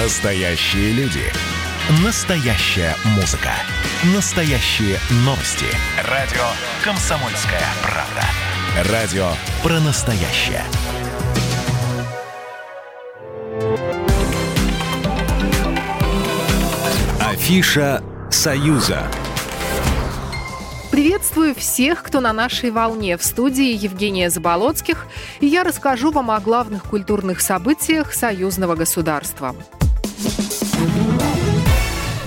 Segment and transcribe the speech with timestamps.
[0.00, 1.24] Настоящие люди.
[2.04, 3.50] Настоящая музыка.
[4.14, 5.66] Настоящие новости.
[6.08, 6.44] Радио
[6.84, 8.92] «Комсомольская правда».
[8.92, 9.28] Радио
[9.60, 10.62] про настоящее.
[17.20, 19.02] Афиша «Союза».
[20.92, 23.16] Приветствую всех, кто на нашей волне.
[23.16, 25.08] В студии Евгения Заболоцких.
[25.40, 29.56] И я расскажу вам о главных культурных событиях союзного государства.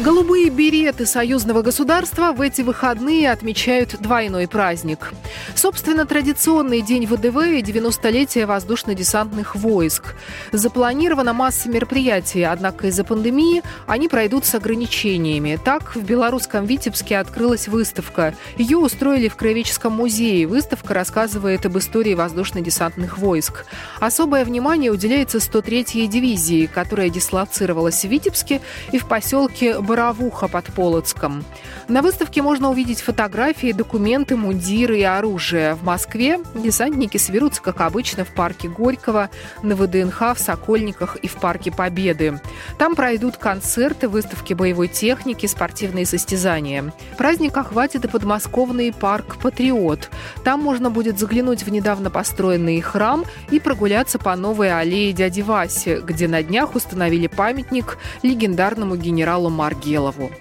[0.04, 5.14] Голубые береты союзного государства в эти выходные отмечают двойной праздник.
[5.54, 10.16] Собственно, традиционный день ВДВ и 90-летие воздушно-десантных войск.
[10.52, 15.60] Запланирована масса мероприятий, однако из-за пандемии они пройдут с ограничениями.
[15.64, 18.34] Так, в белорусском Витебске открылась выставка.
[18.58, 20.48] Ее устроили в Краеведческом музее.
[20.48, 23.66] Выставка рассказывает об истории воздушно-десантных войск.
[24.00, 31.44] Особое внимание уделяется 103-й дивизии, которая дислоцировалась в Витебске и в поселке Боровуха под Полоцком.
[31.90, 35.76] На выставке можно увидеть фотографии, документы, мундиры и оружие.
[35.76, 39.30] В Москве десантники соберутся, как обычно, в парке Горького,
[39.64, 42.40] на ВДНХ, в Сокольниках и в парке Победы.
[42.78, 46.94] Там пройдут концерты, выставки боевой техники, спортивные состязания.
[47.18, 50.10] Праздник охватит и подмосковный парк «Патриот».
[50.46, 55.98] Там можно будет заглянуть в недавно построенный храм и прогуляться по новой аллее дяди Васи,
[56.02, 59.81] где на днях установили памятник легендарному генералу Маргелову.
[59.84, 60.32] Гелову.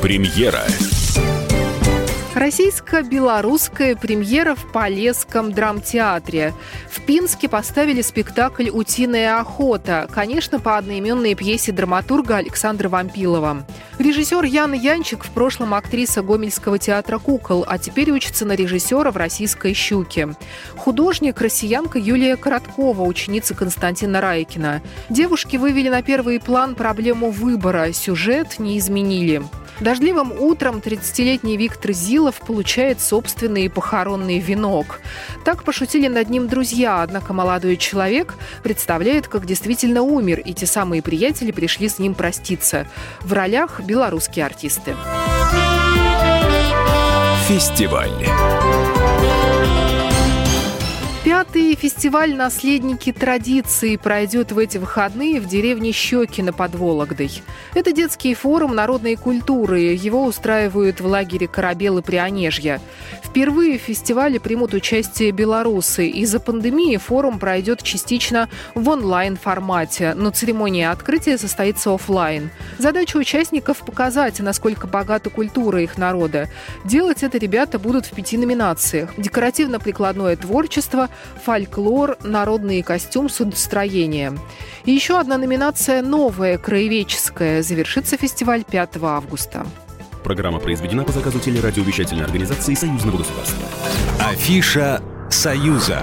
[0.00, 0.62] Премьера.
[2.34, 6.52] Российско-белорусская премьера в Полесском драмтеатре.
[6.90, 13.66] В Пинске поставили спектакль «Утиная охота», конечно, по одноименной пьесе драматурга Александра Вампилова.
[13.98, 19.16] Режиссер Яна Янчик в прошлом актриса Гомельского театра «Кукол», а теперь учится на режиссера в
[19.16, 20.34] «Российской щуке».
[20.76, 24.82] Художник– россиянка Юлия Короткова, ученица Константина Райкина.
[25.08, 29.42] Девушки вывели на первый план проблему выбора, сюжет не изменили.
[29.80, 35.00] Дождливым утром 30-летний Виктор Зилов получает собственный похоронный венок.
[35.44, 41.02] Так пошутили над ним друзья, однако молодой человек представляет, как действительно умер, и те самые
[41.02, 42.86] приятели пришли с ним проститься.
[43.20, 44.96] В ролях белорусские артисты.
[47.48, 48.10] Фестиваль.
[51.78, 57.42] Фестиваль «Наследники традиции» пройдет в эти выходные в деревне Щекино под Вологдой.
[57.74, 59.80] Это детский форум народной культуры.
[59.80, 62.80] Его устраивают в лагере «Корабелы Прионежья».
[63.22, 66.08] Впервые в фестивале примут участие белорусы.
[66.08, 72.48] Из-за пандемии форум пройдет частично в онлайн-формате, но церемония открытия состоится офлайн.
[72.78, 76.48] Задача участников– показать, насколько богата культура их народа.
[76.86, 79.12] Делать это ребята будут в пяти номинациях.
[79.18, 81.10] Декоративно-прикладное творчество,
[81.66, 84.32] фольклор, народный костюм, судостроение.
[84.84, 87.62] И еще одна номинация «Новая краеведческая».
[87.62, 89.66] Завершится фестиваль 5 августа.
[90.22, 93.66] Программа произведена по заказу телерадиовещательной организации Союзного государства.
[94.20, 96.02] Афиша «Союза».